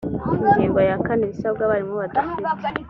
ingingo 0.45 0.79
ya 0.89 0.97
kane 1.05 1.21
ibisabwa 1.25 1.61
abarimu 1.65 1.95
badafite 2.01 2.67